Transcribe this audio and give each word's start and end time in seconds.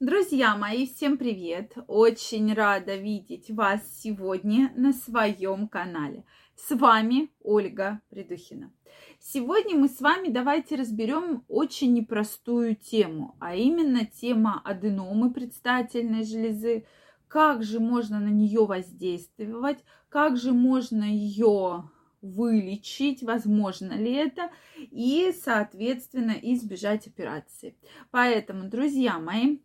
Друзья 0.00 0.56
мои, 0.56 0.86
всем 0.86 1.18
привет! 1.18 1.72
Очень 1.88 2.54
рада 2.54 2.94
видеть 2.94 3.50
вас 3.50 3.80
сегодня 4.00 4.72
на 4.76 4.92
своем 4.92 5.66
канале. 5.66 6.24
С 6.54 6.72
вами 6.72 7.32
Ольга 7.42 8.00
Придухина. 8.08 8.72
Сегодня 9.18 9.76
мы 9.76 9.88
с 9.88 10.00
вами 10.00 10.28
давайте 10.28 10.76
разберем 10.76 11.42
очень 11.48 11.94
непростую 11.94 12.76
тему, 12.76 13.34
а 13.40 13.56
именно 13.56 14.06
тема 14.06 14.62
аденомы 14.64 15.32
предстательной 15.32 16.22
железы, 16.22 16.86
как 17.26 17.64
же 17.64 17.80
можно 17.80 18.20
на 18.20 18.28
нее 18.28 18.66
воздействовать, 18.66 19.82
как 20.10 20.36
же 20.36 20.52
можно 20.52 21.02
ее 21.02 21.90
вылечить, 22.22 23.24
возможно 23.24 23.94
ли 23.94 24.12
это, 24.12 24.52
и, 24.76 25.32
соответственно, 25.32 26.36
избежать 26.40 27.08
операции. 27.08 27.76
Поэтому, 28.12 28.68
друзья 28.68 29.18
мои, 29.18 29.58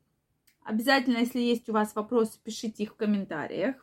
Обязательно, 0.64 1.18
если 1.18 1.40
есть 1.40 1.70
у 1.70 1.74
вас 1.74 1.96
вопросы, 1.96 2.40
пишите 2.44 2.84
их 2.84 2.92
в 2.92 2.96
комментариях. 2.96 3.76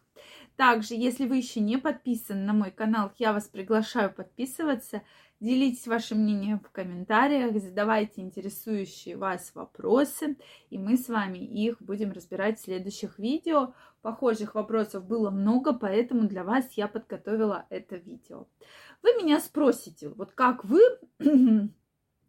Также, 0.57 0.95
если 0.95 1.27
вы 1.27 1.39
еще 1.39 1.61
не 1.61 1.79
подписаны 1.79 2.45
на 2.45 2.53
мой 2.53 2.71
канал, 2.71 3.13
я 3.19 3.33
вас 3.33 3.49
приглашаю 3.49 4.13
подписываться. 4.13 5.03
Делитесь 5.41 5.87
вашим 5.87 6.19
мнением 6.19 6.61
в 6.61 6.71
комментариях, 6.71 7.59
задавайте 7.63 8.21
интересующие 8.21 9.17
вас 9.17 9.53
вопросы, 9.55 10.37
и 10.69 10.77
мы 10.77 10.99
с 10.99 11.09
вами 11.09 11.39
их 11.39 11.81
будем 11.81 12.13
разбирать 12.13 12.59
в 12.59 12.65
следующих 12.65 13.19
видео. 13.19 13.73
Похожих 14.03 14.55
вопросов 14.55 15.07
было 15.07 15.31
много, 15.31 15.73
поэтому 15.73 16.29
для 16.29 16.45
вас 16.45 16.73
я 16.73 16.89
подготовила 16.89 17.65
это 17.71 17.97
видео. 17.97 18.47
Вы 19.03 19.15
меня 19.15 19.41
спросите, 19.41 20.11
вот 20.11 20.33
как 20.33 20.67
вы 20.67 20.81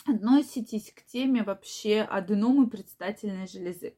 относитесь 0.05 0.93
к 0.95 1.05
теме 1.05 1.43
вообще 1.43 2.01
аденомы 2.01 2.69
предстательной 2.69 3.47
железы? 3.47 3.95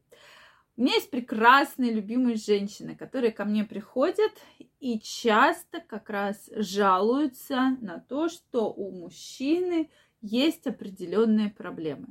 У 0.75 0.81
меня 0.81 0.95
есть 0.95 1.11
прекрасные, 1.11 1.93
любимые 1.93 2.35
женщины, 2.35 2.95
которые 2.95 3.31
ко 3.31 3.45
мне 3.45 3.63
приходят 3.63 4.31
и 4.79 4.99
часто 4.99 5.79
как 5.79 6.09
раз 6.09 6.49
жалуются 6.55 7.77
на 7.79 7.99
то, 7.99 8.27
что 8.27 8.73
у 8.73 8.91
мужчины 8.91 9.91
есть 10.21 10.65
определенные 10.65 11.51
проблемы. 11.51 12.07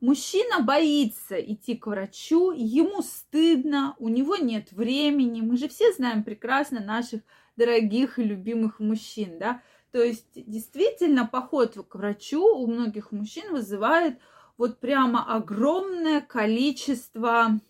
Мужчина 0.00 0.60
боится 0.60 1.38
идти 1.40 1.76
к 1.76 1.86
врачу, 1.86 2.50
ему 2.50 3.02
стыдно, 3.02 3.94
у 3.98 4.08
него 4.08 4.36
нет 4.36 4.72
времени. 4.72 5.40
Мы 5.42 5.56
же 5.56 5.68
все 5.68 5.92
знаем 5.92 6.24
прекрасно 6.24 6.80
наших 6.80 7.20
дорогих 7.56 8.18
и 8.18 8.24
любимых 8.24 8.80
мужчин, 8.80 9.38
да. 9.38 9.62
То 9.92 10.02
есть 10.02 10.32
действительно 10.34 11.26
поход 11.26 11.76
к 11.88 11.94
врачу 11.94 12.42
у 12.42 12.66
многих 12.66 13.12
мужчин 13.12 13.52
вызывает 13.52 14.18
вот 14.56 14.80
прямо 14.80 15.24
огромное 15.32 16.20
количество 16.20 17.60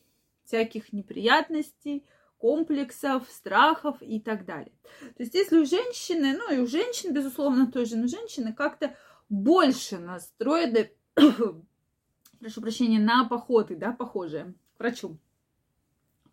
всяких 0.51 0.93
неприятностей, 0.93 2.05
комплексов, 2.39 3.29
страхов 3.31 3.99
и 4.01 4.19
так 4.19 4.45
далее. 4.45 4.73
То 5.17 5.23
есть 5.23 5.35
если 5.35 5.59
у 5.59 5.65
женщины, 5.65 6.37
ну 6.37 6.53
и 6.53 6.59
у 6.59 6.67
женщин, 6.67 7.15
безусловно, 7.15 7.71
тоже, 7.71 7.97
но 7.97 8.09
женщины 8.09 8.53
как-то 8.53 8.97
больше 9.29 9.99
настроены, 9.99 10.91
прошу 11.15 12.61
прощения, 12.61 12.99
на 12.99 13.29
походы, 13.29 13.77
да, 13.77 13.93
похожие 13.93 14.55
к 14.77 14.81
врачу. 14.81 15.19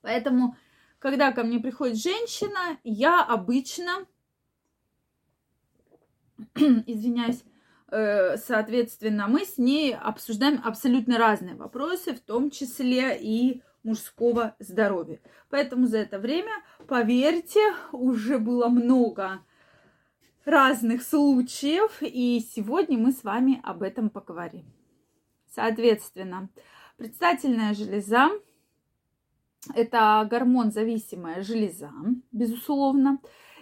Поэтому, 0.02 0.58
когда 0.98 1.32
ко 1.32 1.44
мне 1.44 1.60
приходит 1.60 2.02
женщина, 2.02 2.80
я 2.84 3.24
обычно, 3.24 4.08
извиняюсь, 6.56 7.44
э, 7.92 8.38
соответственно, 8.38 9.28
мы 9.28 9.46
с 9.46 9.60
ней 9.60 9.94
обсуждаем 9.94 10.60
абсолютно 10.64 11.20
разные 11.20 11.56
вопросы, 11.56 12.16
в 12.16 12.22
том 12.22 12.50
числе 12.50 13.16
и 13.22 13.62
мужского 13.88 14.56
здоровья. 14.60 15.20
Поэтому 15.50 15.88
за 15.88 16.00
это 16.00 16.20
время, 16.20 16.52
поверьте, 16.88 17.74
уже 17.92 18.38
было 18.38 18.68
много 18.68 19.40
разных 20.46 21.04
случаев, 21.04 21.98
и 22.02 22.40
сегодня 22.40 22.98
мы 22.98 23.12
с 23.12 23.24
вами 23.24 23.60
об 23.64 23.82
этом 23.82 24.10
поговорим. 24.10 24.66
Соответственно, 25.50 26.50
предстательная 26.98 27.74
железа– 27.74 28.30
это 29.76 30.28
гормон-зависимая 30.30 31.44
железа, 31.44 31.92
безусловно, 32.32 33.20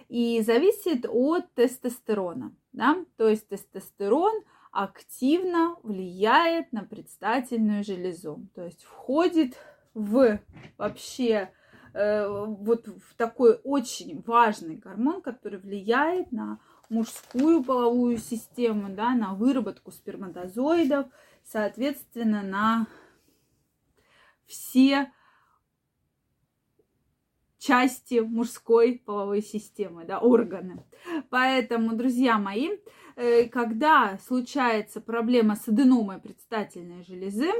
и 0.08 0.40
зависит 0.42 1.06
от 1.08 1.52
тестостерона. 1.54 2.54
Да? 2.72 3.04
То 3.16 3.28
есть 3.28 3.48
тестостерон 3.48 4.42
активно 4.70 5.76
влияет 5.82 6.72
на 6.72 6.82
предстательную 6.82 7.82
железу, 7.82 8.46
то 8.54 8.64
есть 8.64 8.84
входит 8.84 9.54
в 9.54 9.75
вообще 9.96 11.50
э, 11.94 12.28
вот 12.28 12.86
в 12.86 13.14
такой 13.16 13.58
очень 13.64 14.22
важный 14.26 14.76
гормон, 14.76 15.22
который 15.22 15.58
влияет 15.58 16.32
на 16.32 16.60
мужскую 16.90 17.64
половую 17.64 18.18
систему, 18.18 18.94
да, 18.94 19.14
на 19.14 19.34
выработку 19.34 19.90
сперматозоидов, 19.90 21.06
соответственно, 21.44 22.42
на 22.42 22.86
все 24.46 25.10
части 27.58 28.20
мужской 28.20 29.02
половой 29.04 29.42
системы, 29.42 30.04
да, 30.04 30.18
органы. 30.20 30.84
Поэтому, 31.30 31.96
друзья 31.96 32.38
мои, 32.38 32.70
э, 33.16 33.48
когда 33.48 34.18
случается 34.18 35.00
проблема 35.00 35.56
с 35.56 35.66
аденомой 35.66 36.20
предстательной 36.20 37.02
железы, 37.02 37.50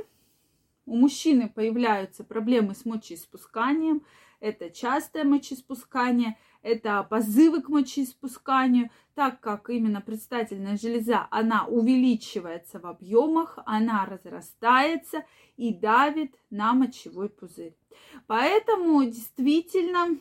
у 0.86 0.97
мужчины 0.97 1.48
появляются 1.48 2.24
проблемы 2.24 2.74
с 2.74 2.84
мочеиспусканием, 2.84 4.02
это 4.41 4.70
частое 4.70 5.24
мочеиспускание, 5.24 6.38
это 6.62 7.02
позывы 7.02 7.62
к 7.62 7.69
мочеиспусканию, 7.69 8.91
так 9.14 9.41
как 9.41 9.70
именно 9.70 10.00
предстательная 10.00 10.76
железа, 10.76 11.26
она 11.30 11.66
увеличивается 11.66 12.78
в 12.78 12.86
объемах, 12.86 13.58
она 13.66 14.04
разрастается 14.04 15.25
и 15.56 15.72
давит 15.72 16.34
на 16.50 16.75
мочевой 16.75 17.30
пузырь. 17.30 17.75
Поэтому 18.26 19.02
действительно 19.04 20.19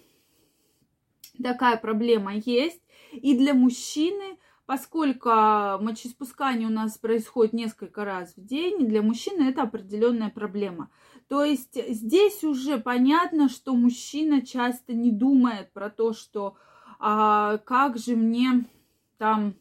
такая 1.41 1.77
проблема 1.77 2.35
есть. 2.35 2.81
И 3.11 3.37
для 3.37 3.53
мужчины 3.53 4.37
Поскольку 4.65 5.29
мочеиспускание 5.29 6.67
у 6.67 6.71
нас 6.71 6.97
происходит 6.97 7.53
несколько 7.53 8.03
раз 8.03 8.33
в 8.35 8.43
день, 8.43 8.87
для 8.87 9.03
мужчины 9.03 9.49
это 9.49 9.61
определенная 9.61 10.29
проблема. 10.29 10.89
То 11.27 11.43
есть 11.43 11.77
здесь 11.93 12.43
уже 12.43 12.79
понятно, 12.79 13.47
что 13.47 13.75
мужчина 13.75 14.43
часто 14.43 14.93
не 14.93 15.11
думает 15.11 15.71
про 15.71 15.89
то, 15.89 16.13
что 16.13 16.55
а, 16.99 17.59
как 17.59 17.97
же 17.97 18.15
мне 18.15 18.65
там 19.17 19.55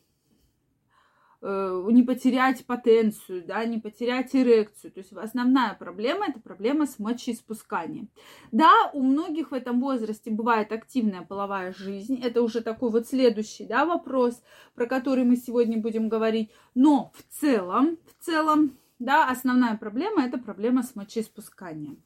не 1.45 2.03
потерять 2.03 2.65
потенцию, 2.65 3.45
да, 3.47 3.65
не 3.67 3.79
потерять 3.79 4.35
эрекцию. 4.35 4.93
То 4.93 5.01
есть 5.01 5.13
основная 5.13 5.75
проблема– 5.75 6.27
это 6.29 6.41
проблема 6.41 6.87
с 6.87 6.99
мочеиспусканием. 6.99 8.09
Да, 8.51 8.91
у 8.95 9.03
многих 9.03 9.51
в 9.51 9.55
этом 9.55 9.81
возрасте 9.81 10.31
бывает 10.31 10.73
активная 10.73 11.21
половая 11.21 11.75
жизнь. 11.75 12.19
Это 12.23 12.41
уже 12.41 12.63
такой 12.63 12.91
вот 12.91 13.07
следующий 13.07 13.67
да, 13.67 13.85
вопрос, 13.85 14.43
про 14.75 14.87
который 14.87 15.25
мы 15.25 15.37
сегодня 15.37 15.79
будем 15.79 16.09
говорить. 16.09 16.51
Но 16.75 17.13
в 17.15 17.23
целом, 17.35 17.99
в 18.07 18.25
целом, 18.25 18.79
да, 18.99 19.29
основная 19.29 19.77
проблема– 19.77 20.25
это 20.27 20.39
проблема 20.39 20.83
с 20.83 20.97
мочеиспусканием. 20.97 22.03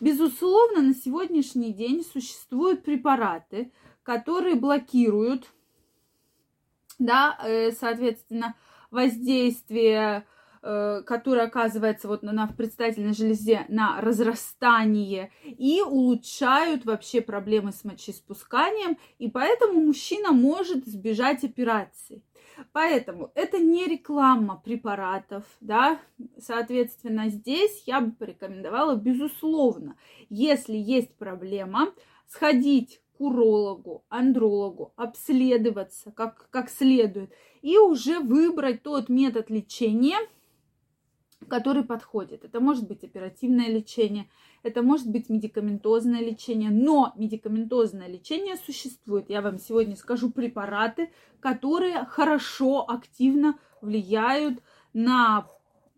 Безусловно, 0.00 0.82
на 0.82 0.94
сегодняшний 0.94 1.72
день 1.72 2.02
существуют 2.04 2.82
препараты, 2.82 3.70
которые 4.02 4.56
блокируют, 4.56 5.46
да, 7.04 7.38
э, 7.44 7.72
соответственно, 7.72 8.54
воздействие, 8.90 10.26
э, 10.62 11.02
которое 11.04 11.46
оказывается 11.46 12.08
вот 12.08 12.22
на, 12.22 12.32
на 12.32 12.46
предстательной 12.46 13.14
железе 13.14 13.64
на 13.68 14.00
разрастание 14.00 15.32
и 15.44 15.80
улучшают 15.80 16.84
вообще 16.84 17.20
проблемы 17.20 17.72
с 17.72 17.84
мочеиспусканием, 17.84 18.98
и 19.18 19.30
поэтому 19.30 19.80
мужчина 19.80 20.32
может 20.32 20.86
избежать 20.86 21.44
операции. 21.44 22.22
Поэтому 22.72 23.32
это 23.34 23.58
не 23.58 23.86
реклама 23.86 24.60
препаратов, 24.62 25.44
да, 25.60 25.98
соответственно, 26.38 27.28
здесь 27.28 27.84
я 27.86 28.00
бы 28.00 28.12
порекомендовала, 28.12 28.94
безусловно, 28.94 29.96
если 30.28 30.76
есть 30.76 31.16
проблема, 31.16 31.92
сходить 32.28 33.00
урологу, 33.22 34.04
андрологу, 34.08 34.92
обследоваться 34.96 36.10
как, 36.10 36.48
как 36.50 36.68
следует 36.68 37.30
и 37.62 37.78
уже 37.78 38.18
выбрать 38.18 38.82
тот 38.82 39.08
метод 39.08 39.48
лечения, 39.48 40.18
который 41.48 41.84
подходит. 41.84 42.44
Это 42.44 42.60
может 42.60 42.88
быть 42.88 43.04
оперативное 43.04 43.68
лечение, 43.68 44.28
это 44.62 44.82
может 44.82 45.08
быть 45.08 45.28
медикаментозное 45.28 46.20
лечение, 46.20 46.70
но 46.70 47.12
медикаментозное 47.16 48.08
лечение 48.08 48.56
существует. 48.56 49.30
Я 49.30 49.40
вам 49.40 49.58
сегодня 49.58 49.96
скажу 49.96 50.30
препараты, 50.30 51.10
которые 51.40 52.04
хорошо, 52.04 52.88
активно 52.88 53.58
влияют 53.80 54.60
на 54.92 55.46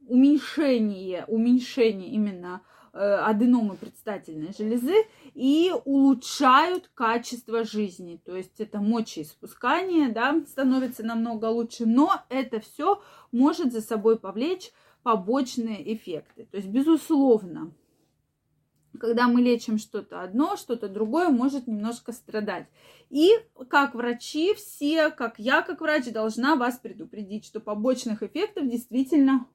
уменьшение, 0.06 1.24
уменьшение 1.26 2.08
именно 2.10 2.62
аденомы 2.94 3.76
предстательной 3.76 4.55
железы 4.56 4.94
и 5.35 5.73
улучшают 5.85 6.91
качество 6.94 7.64
жизни. 7.64 8.20
То 8.25 8.37
есть 8.37 8.61
это 8.61 8.79
мочеиспускание, 8.79 10.08
да, 10.11 10.41
становится 10.46 11.02
намного 11.02 11.46
лучше, 11.46 11.87
но 11.87 12.23
это 12.29 12.61
все 12.61 13.02
может 13.32 13.73
за 13.73 13.81
собой 13.81 14.19
повлечь 14.19 14.70
побочные 15.02 15.93
эффекты. 15.94 16.46
То 16.50 16.56
есть, 16.56 16.69
безусловно, 16.69 17.73
когда 19.00 19.26
мы 19.26 19.43
лечим 19.43 19.79
что-то 19.79 20.23
одно, 20.23 20.56
что-то 20.56 20.88
другое 20.88 21.29
может 21.29 21.67
немножко 21.67 22.12
страдать. 22.12 22.69
И 23.11 23.32
как 23.69 23.94
врачи 23.94 24.55
все, 24.55 25.11
как 25.11 25.38
я 25.38 25.62
как 25.62 25.81
врач, 25.81 26.12
должна 26.12 26.55
вас 26.55 26.79
предупредить, 26.79 27.44
что 27.44 27.58
побочных 27.61 28.23
эффектов 28.23 28.69
действительно, 28.69 29.46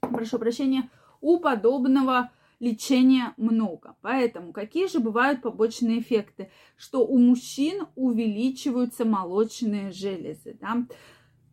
прошу 0.00 0.38
прощения, 0.38 0.90
у 1.24 1.38
подобного 1.38 2.30
лечения 2.60 3.32
много. 3.36 3.96
Поэтому 4.02 4.52
какие 4.52 4.86
же 4.88 5.00
бывают 5.00 5.42
побочные 5.42 6.00
эффекты? 6.00 6.50
Что 6.76 7.06
у 7.06 7.18
мужчин 7.18 7.86
увеличиваются 7.96 9.04
молочные 9.04 9.90
железы. 9.90 10.56
Да? 10.60 10.86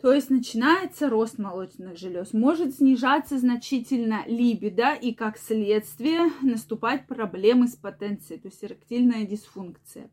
То 0.02 0.12
есть 0.12 0.30
начинается 0.30 1.10
рост 1.10 1.38
молочных 1.38 1.98
желез, 1.98 2.34
может 2.34 2.76
снижаться 2.76 3.38
значительно 3.38 4.24
либидо 4.26 4.94
и 4.94 5.14
как 5.14 5.38
следствие 5.38 6.32
наступать 6.42 7.06
проблемы 7.06 7.68
с 7.68 7.76
потенцией, 7.76 8.40
то 8.40 8.48
есть 8.48 8.64
эректильная 8.64 9.26
дисфункция. 9.26 10.10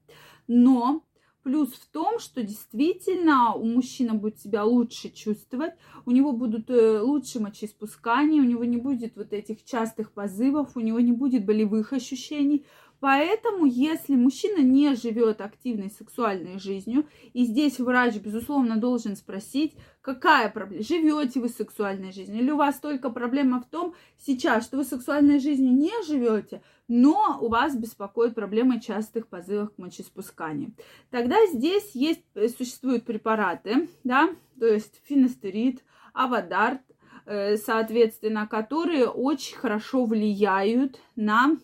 Но 0.47 1.05
плюс 1.43 1.73
в 1.73 1.87
том, 1.91 2.19
что 2.19 2.43
действительно 2.43 3.55
у 3.55 3.65
мужчины 3.65 4.15
будет 4.15 4.39
себя 4.39 4.65
лучше 4.65 5.11
чувствовать, 5.11 5.75
у 6.05 6.11
него 6.11 6.33
будут 6.33 6.69
э, 6.71 7.01
лучше 7.01 7.41
мочеиспускания, 7.41 8.43
у 8.43 8.45
него 8.45 8.65
не 8.65 8.77
будет 8.77 9.17
вот 9.17 9.33
этих 9.33 9.65
частых 9.65 10.13
позывов, 10.13 10.77
у 10.77 10.81
него 10.81 11.01
не 11.01 11.13
будет 11.13 11.47
болевых 11.47 11.93
ощущений, 11.93 12.67
Поэтому, 13.01 13.65
если 13.65 14.17
мужчина 14.17 14.61
не 14.61 14.95
живет 14.97 15.41
активной 15.41 15.91
сексуальной 15.91 16.59
жизнью, 16.59 17.07
и 17.33 17.45
здесь 17.45 17.79
врач, 17.79 18.17
безусловно, 18.17 18.77
должен 18.77 19.15
спросить, 19.15 19.75
какая 20.01 20.51
проблема, 20.51 20.83
живете 20.83 21.39
вы 21.39 21.49
сексуальной 21.49 22.13
жизнью, 22.13 22.43
или 22.43 22.51
у 22.51 22.57
вас 22.57 22.81
только 22.81 23.11
проблема 23.11 23.61
в 23.61 23.67
том 23.67 23.95
сейчас, 24.19 24.65
что 24.65 24.79
вы 24.79 24.85
сексуальной 24.85 25.39
жизнью 25.39 25.73
не 25.73 25.93
живете, 26.07 26.63
но 26.89 27.39
у 27.41 27.49
вас 27.49 27.77
беспокоит 27.77 28.35
проблема 28.35 28.81
частых 28.81 29.29
позывов 29.29 29.73
к 29.75 29.79
мочеиспусканию. 29.79 30.73
Тогда 31.11 31.37
здесь 31.47 31.93
есть, 31.95 32.25
э, 32.35 32.49
существуют 32.49 33.05
препараты, 33.05 33.89
да, 34.03 34.29
то 34.59 34.67
есть 34.67 35.01
финистерид, 35.05 35.85
авадарт, 36.15 36.81
э, 37.27 37.57
соответственно, 37.59 38.49
которые 38.49 39.07
очень 39.07 39.57
хорошо 39.57 40.05
влияют 40.05 40.99
на 41.15 41.59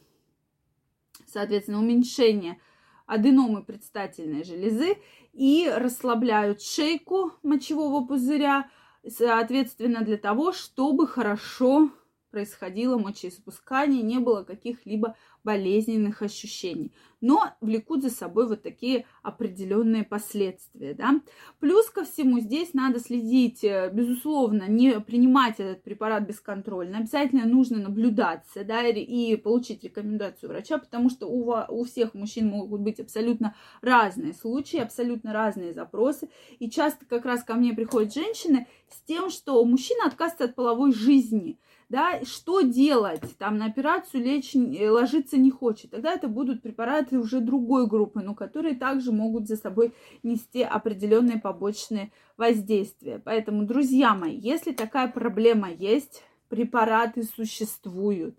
соответственно, 1.28 1.78
уменьшение 1.78 2.60
аденомы 3.06 3.62
предстательной 3.62 4.44
железы 4.44 4.96
и 5.32 5.70
расслабляют 5.74 6.62
шейку 6.62 7.32
мочевого 7.42 8.06
пузыря, 8.06 8.70
соответственно, 9.06 10.02
для 10.02 10.16
того, 10.16 10.52
чтобы 10.52 11.06
хорошо 11.06 11.90
происходило 12.34 12.98
мочеиспускание, 12.98 14.02
не 14.02 14.18
было 14.18 14.42
каких-либо 14.42 15.14
болезненных 15.44 16.20
ощущений, 16.20 16.90
но 17.20 17.52
влекут 17.60 18.02
за 18.02 18.10
собой 18.10 18.48
вот 18.48 18.62
такие 18.62 19.06
определенные 19.22 20.02
последствия. 20.02 20.94
Да? 20.94 21.20
Плюс 21.60 21.88
ко 21.90 22.02
всему 22.02 22.40
здесь 22.40 22.74
надо 22.74 22.98
следить, 22.98 23.62
э, 23.62 23.88
безусловно, 23.92 24.64
не 24.66 24.98
принимать 24.98 25.60
этот 25.60 25.84
препарат 25.84 26.26
бесконтрольно, 26.26 26.98
обязательно 26.98 27.44
нужно 27.46 27.78
наблюдаться 27.78 28.64
да, 28.64 28.82
и 28.88 29.36
получить 29.36 29.84
рекомендацию 29.84 30.50
врача, 30.50 30.78
потому 30.78 31.10
что 31.10 31.28
у, 31.28 31.54
у 31.68 31.84
всех 31.84 32.14
мужчин 32.14 32.48
могут 32.48 32.80
быть 32.80 32.98
абсолютно 32.98 33.54
разные 33.80 34.32
случаи, 34.32 34.80
абсолютно 34.80 35.32
разные 35.32 35.72
запросы, 35.72 36.30
и 36.58 36.68
часто 36.68 37.06
как 37.06 37.24
раз 37.26 37.44
ко 37.44 37.54
мне 37.54 37.74
приходят 37.74 38.12
женщины 38.12 38.66
с 38.90 39.00
тем, 39.02 39.30
что 39.30 39.64
мужчина 39.64 40.06
отказывается 40.06 40.46
от 40.46 40.56
половой 40.56 40.92
жизни, 40.92 41.60
да, 41.94 42.24
что 42.24 42.62
делать, 42.62 43.38
там 43.38 43.56
на 43.56 43.66
операцию 43.66 44.24
лечь, 44.24 44.56
э, 44.56 44.90
ложиться 44.90 45.36
не 45.36 45.52
хочет, 45.52 45.92
тогда 45.92 46.12
это 46.12 46.26
будут 46.26 46.60
препараты 46.60 47.20
уже 47.20 47.38
другой 47.38 47.86
группы, 47.86 48.20
но 48.20 48.34
которые 48.34 48.74
также 48.74 49.12
могут 49.12 49.46
за 49.46 49.56
собой 49.56 49.94
нести 50.24 50.62
определенные 50.64 51.38
побочные 51.38 52.10
воздействия. 52.36 53.22
Поэтому, 53.24 53.64
друзья 53.64 54.12
мои, 54.12 54.36
если 54.36 54.72
такая 54.72 55.06
проблема 55.06 55.70
есть, 55.70 56.24
препараты 56.48 57.22
существуют. 57.22 58.36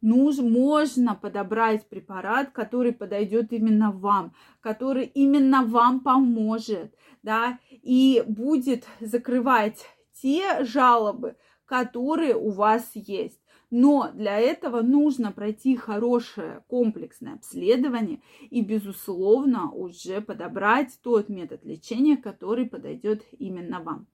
Нужно, 0.00 0.48
можно 0.48 1.14
подобрать 1.14 1.88
препарат, 1.88 2.50
который 2.50 2.90
подойдет 2.92 3.52
именно 3.52 3.92
вам, 3.92 4.34
который 4.60 5.04
именно 5.04 5.62
вам 5.62 6.00
поможет, 6.00 6.92
да, 7.22 7.60
и 7.70 8.24
будет 8.26 8.84
закрывать 8.98 9.86
те 10.20 10.64
жалобы, 10.64 11.36
которые 11.66 12.34
у 12.36 12.50
вас 12.50 12.90
есть. 12.94 13.40
Но 13.70 14.10
для 14.14 14.38
этого 14.38 14.80
нужно 14.80 15.32
пройти 15.32 15.76
хорошее 15.76 16.62
комплексное 16.68 17.34
обследование 17.34 18.20
и, 18.48 18.62
безусловно, 18.62 19.70
уже 19.72 20.20
подобрать 20.20 20.98
тот 21.02 21.28
метод 21.28 21.64
лечения, 21.64 22.16
который 22.16 22.66
подойдет 22.66 23.24
именно 23.38 23.80
вам. 23.80 24.06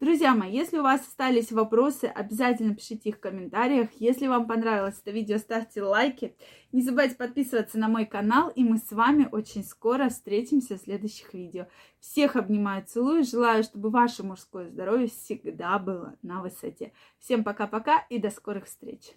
Друзья 0.00 0.34
мои, 0.34 0.52
если 0.52 0.78
у 0.78 0.82
вас 0.82 1.00
остались 1.00 1.52
вопросы, 1.52 2.04
обязательно 2.04 2.74
пишите 2.74 3.10
их 3.10 3.16
в 3.16 3.20
комментариях. 3.20 3.88
Если 3.94 4.26
вам 4.26 4.46
понравилось 4.46 5.00
это 5.00 5.10
видео, 5.10 5.38
ставьте 5.38 5.82
лайки. 5.82 6.36
Не 6.72 6.82
забывайте 6.82 7.16
подписываться 7.16 7.78
на 7.78 7.88
мой 7.88 8.06
канал, 8.06 8.50
и 8.50 8.64
мы 8.64 8.78
с 8.78 8.90
вами 8.92 9.28
очень 9.30 9.64
скоро 9.64 10.08
встретимся 10.08 10.76
в 10.76 10.80
следующих 10.80 11.34
видео. 11.34 11.66
Всех 12.00 12.36
обнимаю, 12.36 12.84
целую, 12.86 13.24
желаю, 13.24 13.62
чтобы 13.62 13.90
ваше 13.90 14.22
мужское 14.22 14.68
здоровье 14.68 15.08
всегда 15.08 15.78
было 15.78 16.16
на 16.22 16.42
высоте. 16.42 16.92
Всем 17.18 17.44
пока-пока 17.44 18.06
и 18.08 18.18
до 18.18 18.30
скорых 18.30 18.66
встреч! 18.66 19.14